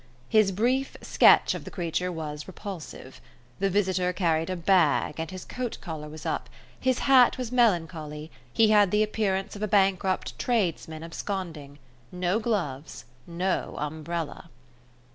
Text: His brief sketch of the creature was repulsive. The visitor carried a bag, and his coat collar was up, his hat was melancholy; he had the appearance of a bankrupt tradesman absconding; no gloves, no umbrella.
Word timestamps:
His 0.29 0.51
brief 0.51 0.97
sketch 1.03 1.53
of 1.53 1.63
the 1.63 1.69
creature 1.69 2.11
was 2.11 2.47
repulsive. 2.47 3.21
The 3.59 3.69
visitor 3.69 4.11
carried 4.13 4.49
a 4.49 4.55
bag, 4.55 5.19
and 5.19 5.29
his 5.29 5.45
coat 5.45 5.77
collar 5.79 6.09
was 6.09 6.25
up, 6.25 6.49
his 6.79 6.97
hat 7.05 7.37
was 7.37 7.51
melancholy; 7.51 8.31
he 8.51 8.69
had 8.71 8.89
the 8.89 9.03
appearance 9.03 9.55
of 9.55 9.61
a 9.61 9.67
bankrupt 9.67 10.39
tradesman 10.39 11.03
absconding; 11.03 11.77
no 12.11 12.39
gloves, 12.39 13.05
no 13.27 13.75
umbrella. 13.77 14.49